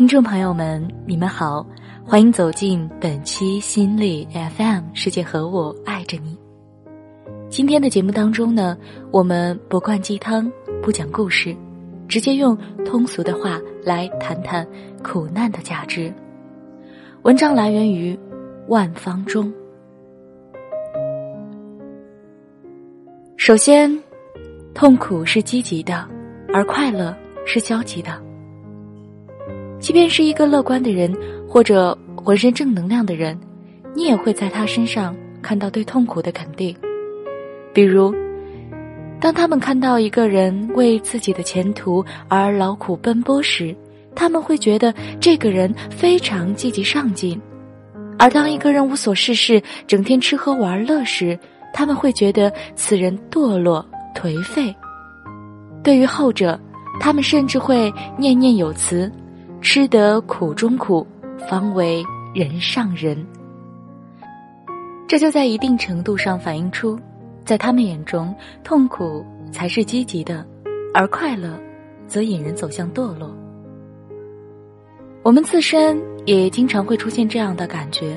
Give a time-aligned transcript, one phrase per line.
[0.00, 1.62] 听众朋友们，你们好，
[2.06, 4.26] 欢迎走进本期心理
[4.56, 6.38] FM，世界和我爱着你。
[7.50, 8.78] 今天的节目当中呢，
[9.10, 10.50] 我们不灌鸡汤，
[10.82, 11.54] 不讲故事，
[12.08, 14.66] 直接用通俗的话来谈谈
[15.04, 16.10] 苦难的价值。
[17.20, 18.18] 文章来源于
[18.68, 19.52] 万方中。
[23.36, 24.02] 首先，
[24.72, 26.08] 痛苦是积极的，
[26.54, 27.14] 而快乐
[27.44, 28.29] 是消极的。
[29.80, 31.12] 即便是一个乐观的人，
[31.48, 33.36] 或者浑身正能量的人，
[33.94, 36.76] 你也会在他身上看到对痛苦的肯定。
[37.72, 38.14] 比如，
[39.18, 43.74] 当他们看到一个人为自己的前途而劳苦奔波时，
[44.14, 47.38] 他们会觉得这个人非常积极上进；
[48.18, 51.38] 而当一个人无所事事、整天吃喝玩乐时，
[51.72, 54.74] 他们会觉得此人堕落颓废。
[55.82, 56.60] 对于后者，
[57.00, 59.10] 他们甚至会念念有词。
[59.60, 61.06] 吃得苦中苦，
[61.48, 62.02] 方为
[62.34, 63.26] 人上人。
[65.06, 66.98] 这就在一定程度上反映出，
[67.44, 70.46] 在他们眼中，痛苦才是积极的，
[70.94, 71.60] 而快乐，
[72.06, 73.30] 则引人走向堕落。
[75.22, 78.16] 我们自身也经常会出现这样的感觉：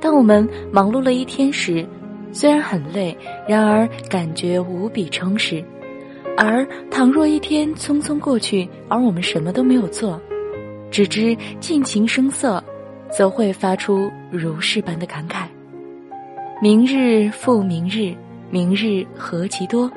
[0.00, 1.86] 当我们忙碌了一天时，
[2.32, 3.14] 虽然很累，
[3.46, 5.62] 然而感觉无比充实；
[6.38, 10.18] 而倘若一天匆匆过去，而我们什么都没有做，
[10.94, 12.62] 只知尽情声色，
[13.10, 15.46] 则会发出如是般的感慨：
[16.62, 18.14] 明日复明日，
[18.48, 19.90] 明日何其多，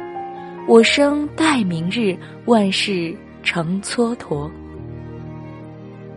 [0.67, 4.49] 我生待明日，万事成蹉跎。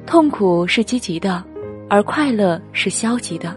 [0.07, 1.45] 痛苦是积极的，
[1.91, 3.55] 而快乐是消极的。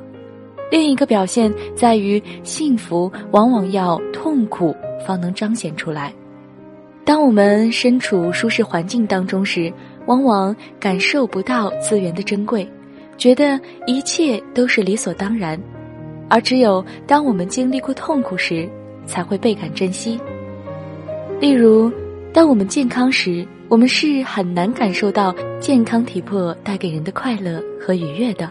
[0.70, 4.76] 另一个表现在于，幸福往往要痛苦
[5.08, 6.14] 方能彰显出来。
[7.06, 9.72] 当我们身处舒适环境当中时，
[10.06, 12.68] 往往感受不到资源的珍贵，
[13.18, 15.60] 觉得一切都是理所当然，
[16.30, 18.68] 而只有当我们经历过痛苦时，
[19.06, 20.20] 才会倍感珍惜。
[21.40, 21.92] 例如，
[22.34, 28.50] 当我们健康时，我们是很难感受到健康体魄带给人的快乐和愉悦的，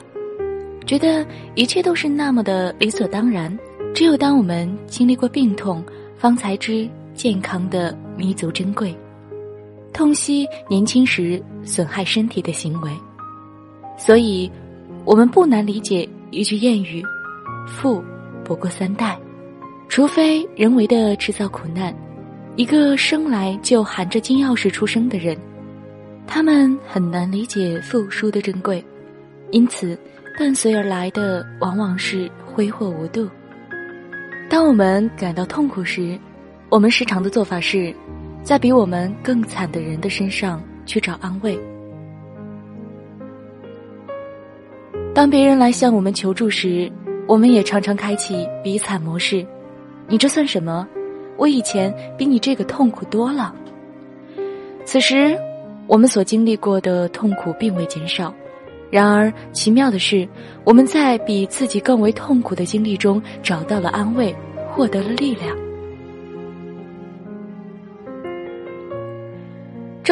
[0.86, 1.24] 觉得
[1.54, 3.56] 一切都是那么的理所当然。
[3.94, 5.84] 只有当我们经历过病痛，
[6.16, 8.94] 方才知健康的弥足珍贵。
[9.92, 12.90] 痛惜年轻时损害身体的行为，
[13.98, 14.50] 所以，
[15.04, 17.02] 我们不难理解一句谚语
[17.68, 18.02] ：“富
[18.42, 19.18] 不过三代。”
[19.88, 21.94] 除非人为的制造苦难，
[22.56, 25.36] 一个生来就含着金钥匙出生的人，
[26.26, 28.82] 他们很难理解富书的珍贵，
[29.50, 29.98] 因此，
[30.38, 33.28] 伴随而来的往往是挥霍无度。
[34.48, 36.18] 当我们感到痛苦时，
[36.70, 37.94] 我们时常的做法是。
[38.42, 41.58] 在比我们更惨的人的身上去找安慰。
[45.14, 46.90] 当别人来向我们求助时，
[47.26, 49.46] 我们也常常开启比惨模式。
[50.08, 50.86] 你这算什么？
[51.36, 53.54] 我以前比你这个痛苦多了。
[54.84, 55.38] 此时，
[55.86, 58.34] 我们所经历过的痛苦并未减少。
[58.90, 60.28] 然而，奇妙的是，
[60.64, 64.34] 我们在比自己更为痛苦的经历中找到了安慰，
[64.70, 65.56] 获得了力量。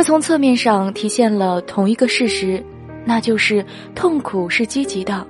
[0.01, 2.65] 这从侧面上体现了同一个事实，
[3.05, 3.63] 那就是
[3.95, 5.27] 痛苦是积极的。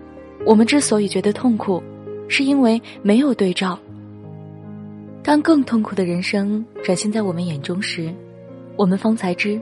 [0.46, 1.82] 我们之所以觉得痛苦，
[2.28, 3.76] 是因为没有对照。
[5.24, 8.14] 当更痛苦的人生展现在我们眼中时，
[8.76, 9.60] 我们方才知，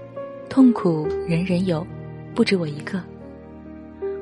[0.50, 1.86] 痛苦人人有，
[2.34, 3.02] 不止我一个。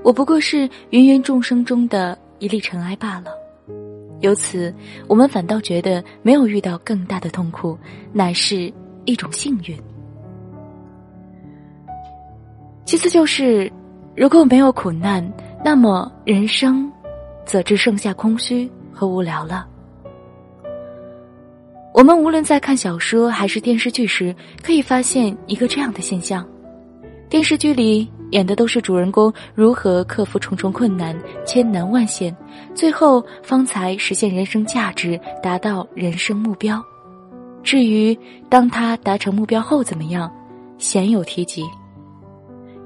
[0.05, 3.33] 我不过是芸芸众生中的一粒尘埃罢了。
[4.21, 4.73] 由此，
[5.09, 7.77] 我们反倒觉得没有遇到更大的痛苦，
[8.13, 8.73] 乃是
[9.05, 9.77] 一种幸运。
[12.87, 13.71] 其次就是，
[14.15, 15.33] 如果没有苦难，
[15.65, 16.89] 那么人生，
[17.45, 19.67] 则只剩下空虚和无聊了。
[21.93, 24.33] 我们无论在看小说还是电视剧时，
[24.63, 26.47] 可以发现一个这样的现象：
[27.29, 32.35] 电视剧里演的都是主人公如何克服重重困难、千难万险，
[32.73, 36.81] 最后方才实现人生价值，达到人生目标。
[37.65, 38.17] 至于
[38.49, 40.31] 当他达成目标后怎么样，
[40.79, 41.65] 鲜有提及。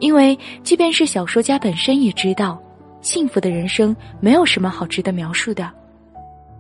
[0.01, 2.61] 因为，即便是小说家本身也知道，
[3.03, 5.71] 幸福的人生没有什么好值得描述的。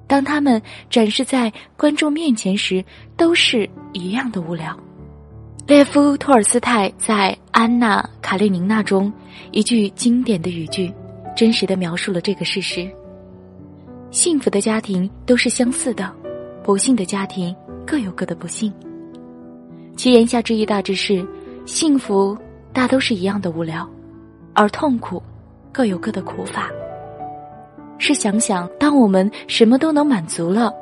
[0.06, 0.60] 当他们
[0.90, 2.84] 展示在观众面前时，
[3.16, 4.78] 都是一样的无聊。
[5.66, 9.12] 列夫·托尔斯泰在《安娜·卡列宁娜》中
[9.52, 10.92] 一句经典的语句，
[11.36, 12.90] 真实的描述了这个事实：
[14.10, 16.12] 幸福的家庭都是相似的，
[16.64, 17.54] 不幸的家庭
[17.86, 18.72] 各有各的不幸。
[19.96, 21.24] 其言下之意大致是，
[21.64, 22.36] 幸福。
[22.72, 23.88] 大都是一样的无聊，
[24.54, 25.22] 而痛苦
[25.72, 26.70] 各有各的苦法。
[27.98, 30.72] 试想想，当我们什么都能满足了，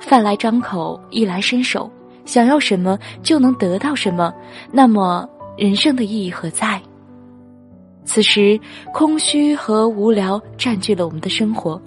[0.00, 1.90] 饭来张口，衣来伸手，
[2.24, 4.32] 想要什么就能得到什么，
[4.70, 6.80] 那么人生的意义何在？
[8.04, 8.58] 此时，
[8.92, 11.80] 空虚和无聊占据了我们的生活，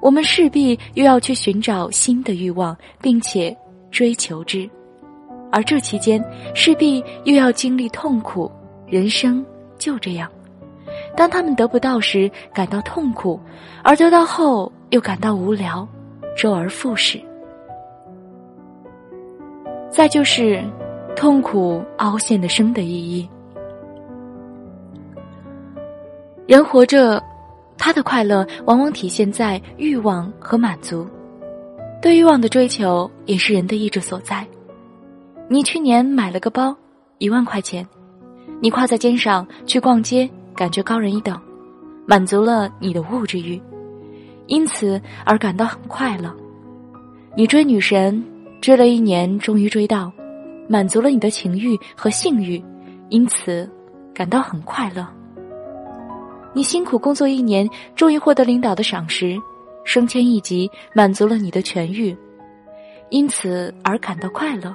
[0.00, 3.56] 我们势必又要去寻找新的欲望，并且
[3.90, 4.68] 追求之，
[5.50, 6.22] 而这期间
[6.54, 8.50] 势必又要经历痛苦。
[8.94, 9.44] 人生
[9.76, 10.30] 就这样，
[11.16, 13.40] 当他们得不到时感到痛苦，
[13.82, 15.84] 而得到后又感到无聊，
[16.36, 17.20] 周而复始。
[19.90, 20.62] 再就是
[21.16, 23.28] 痛苦凹陷的生的意义。
[26.46, 27.20] 人活着，
[27.76, 31.04] 他的快乐往往体现在欲望和满足。
[32.00, 34.46] 对欲望的追求也是人的意志所在。
[35.48, 36.76] 你去年买了个包，
[37.18, 37.84] 一万块钱，
[38.64, 40.26] 你挎在肩上去逛街，
[40.56, 41.38] 感觉高人一等，
[42.06, 43.60] 满足了你的物质欲，
[44.46, 46.34] 因此而感到很快乐。
[47.36, 48.24] 你追女神，
[48.62, 50.10] 追了一年，终于追到，
[50.66, 52.64] 满足了你的情欲和性欲，
[53.10, 53.70] 因此
[54.14, 55.06] 感到很快乐。
[56.54, 59.36] 你辛苦工作一年，终于获得领导的赏识，
[59.84, 62.16] 升迁一级，满足了你的权欲，
[63.10, 64.74] 因此而感到快乐。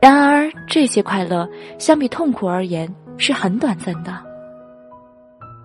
[0.00, 1.48] 然而，这些快乐
[1.78, 4.16] 相比痛苦而言是很短暂的。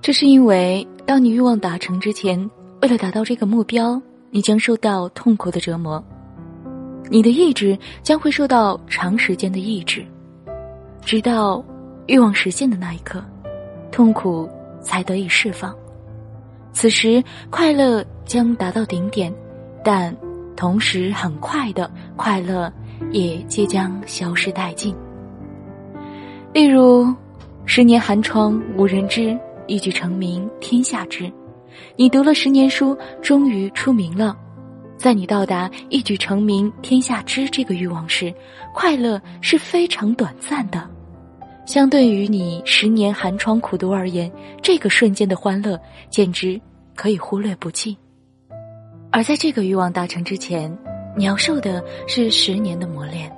[0.01, 2.49] 这是因为，当你欲望达成之前，
[2.81, 4.01] 为了达到这个目标，
[4.31, 6.03] 你将受到痛苦的折磨，
[7.09, 10.05] 你的意志将会受到长时间的抑制，
[11.03, 11.63] 直到
[12.07, 13.23] 欲望实现的那一刻，
[13.91, 14.49] 痛苦。
[14.85, 15.73] 才得以释放，
[16.73, 19.33] 此时快乐将达到顶点，
[19.81, 20.13] 但
[20.57, 22.69] 同时很快的快乐
[23.11, 24.95] 也即将消失殆尽。
[26.53, 27.13] 例如，
[27.65, 31.31] 十年寒窗无人知，一举成名天下知。
[31.95, 34.37] 你读了十年书，终于出名了。
[34.95, 38.33] 在你到达一举成名天下知这个欲望时，
[38.73, 40.87] 快乐是非常短暂的。
[41.65, 45.79] 相对于你十年寒窗苦读而言，这个瞬间的欢乐
[46.09, 46.59] 简直
[46.95, 47.97] 可以忽略不计。
[49.11, 50.75] 而在这个欲望达成之前，
[51.15, 53.31] 你要受的是十年的磨练。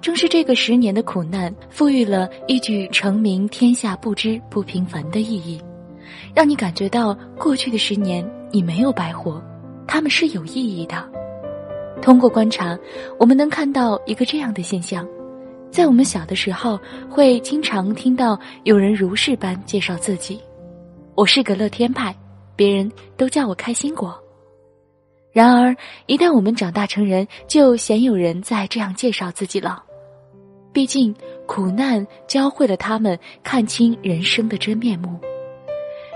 [0.00, 5.60] 正是这个十年的苦难，赋予了一举成名天下不知不平凡的意义，
[6.34, 9.42] 让你感觉到过去的十年你没有白活，
[9.86, 11.06] 他们是有意义的。
[12.00, 12.78] 通过观察，
[13.18, 15.06] 我们能看到一个这样的现象。
[15.70, 20.40] 在我们小的时候，会经常听到有人如是般介绍自己
[21.14, 22.16] ：“我是个乐天派，
[22.56, 24.18] 别人都叫我开心果。”
[25.32, 29.84] 然而，一旦我们长大成人，就鲜有人再这样介绍自己了。
[30.72, 31.14] 毕竟，
[31.46, 35.18] 苦难教会了他们看清人生的真面目。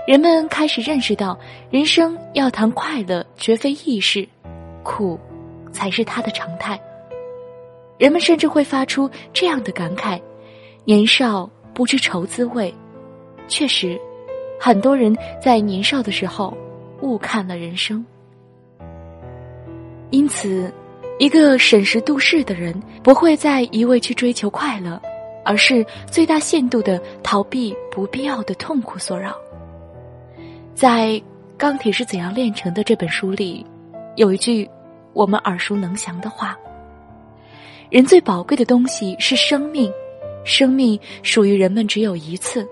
[0.05, 1.37] 人们开始认识到，
[1.69, 4.27] 人生要谈快乐，绝非易事，
[4.83, 5.19] 苦
[5.71, 6.79] 才是他的常态。
[7.97, 10.21] 人们甚至会发出这样的感慨
[10.83, 12.73] ：“年少不知愁滋味。”
[13.47, 13.97] 确实，
[14.59, 16.55] 很多人在年少的时候
[17.01, 18.05] 误看了人生。
[20.15, 20.73] 因此，
[21.19, 22.73] 一个审时度势的人
[23.03, 24.97] 不会再一味去追求快乐，
[25.43, 29.35] 而是最大限度的逃避不必要的痛苦所扰。
[30.73, 31.09] 在
[31.57, 33.65] 《钢铁是怎样炼成的》这本书里，
[34.15, 34.65] 有一句
[35.11, 36.57] 我们耳熟能详的话。
[37.89, 39.91] 人最宝贵的东西是生命，
[40.45, 42.65] 生命属于人们只有一次。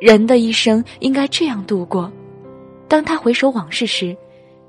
[0.00, 2.08] 人的一生应该这样度过：
[2.86, 4.16] 当他回首往事时，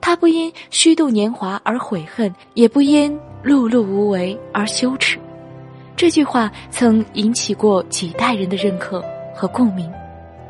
[0.06, 3.12] 他不因虚度年华而悔恨，也不因
[3.44, 5.18] 碌碌无为而羞耻。
[5.96, 9.92] 这句话曾引起过几代人的认可和共鸣。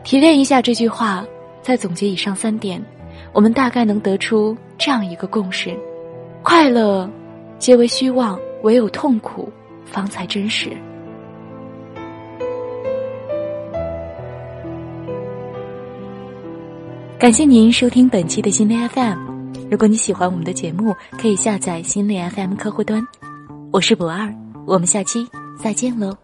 [0.04, 1.26] 提炼一下这句话，
[1.62, 2.84] 再总结以上三点，
[3.32, 5.74] 我们大概能得出这样一个共识：
[6.44, 7.10] 快乐，
[7.58, 8.38] 皆为虚妄。
[8.64, 9.50] 唯有痛苦，
[9.86, 10.72] 方才真实。
[17.18, 19.35] 感谢您收听本期的心灵 FM。
[19.70, 23.06] 如果你喜欢我们的节目可以下载新的 fm 客户端。
[23.76, 24.34] 我是不二
[24.66, 25.28] 我们下期
[25.62, 26.16] 再见喽。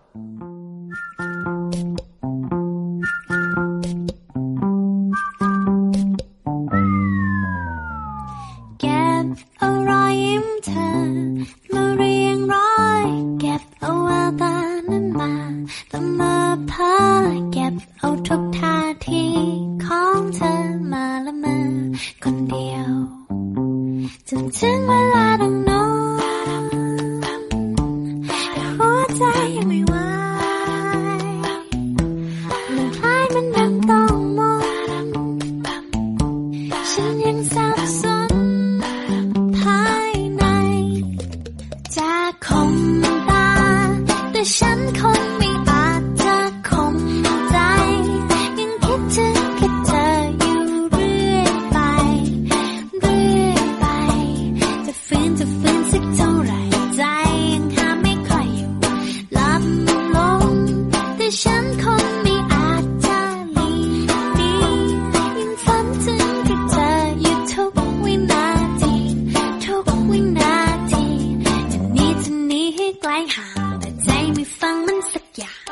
[73.12, 75.71] ล้หางแต่ใจไม่ฟังมันสักอย่าง